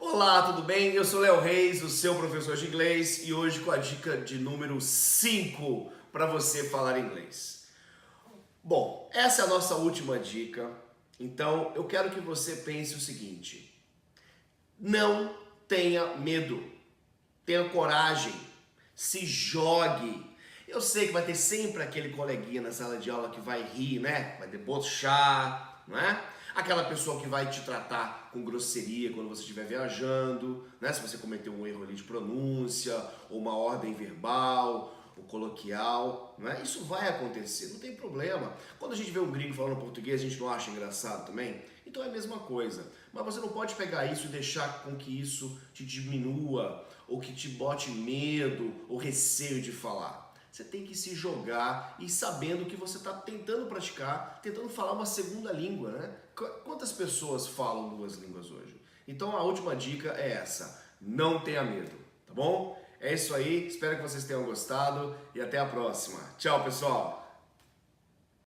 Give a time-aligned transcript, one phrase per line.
[0.00, 0.92] Olá, tudo bem?
[0.92, 4.38] Eu sou Léo Reis, o seu professor de inglês, e hoje com a dica de
[4.38, 7.66] número 5 para você falar inglês.
[8.62, 10.70] Bom, essa é a nossa última dica,
[11.18, 13.76] então eu quero que você pense o seguinte:
[14.78, 16.62] não tenha medo,
[17.44, 18.34] tenha coragem,
[18.94, 20.24] se jogue.
[20.68, 23.98] Eu sei que vai ter sempre aquele coleguinha na sala de aula que vai rir,
[23.98, 24.36] né?
[24.38, 26.22] Vai debochar, não é?
[26.58, 30.92] Aquela pessoa que vai te tratar com grosseria quando você estiver viajando, né?
[30.92, 33.00] Se você cometeu um erro ali de pronúncia,
[33.30, 36.60] ou uma ordem verbal, ou coloquial, né?
[36.62, 38.52] Isso vai acontecer, não tem problema.
[38.78, 41.62] Quando a gente vê um gringo falando português, a gente não acha engraçado também?
[41.86, 42.90] Então é a mesma coisa.
[43.12, 47.32] Mas você não pode pegar isso e deixar com que isso te diminua, ou que
[47.32, 50.27] te bote medo ou receio de falar.
[50.50, 55.06] Você tem que se jogar e sabendo que você está tentando praticar, tentando falar uma
[55.06, 56.10] segunda língua, né?
[56.64, 58.80] Quantas pessoas falam duas línguas hoje?
[59.06, 62.78] Então a última dica é essa: não tenha medo, tá bom?
[63.00, 66.18] É isso aí, espero que vocês tenham gostado e até a próxima.
[66.36, 67.27] Tchau, pessoal!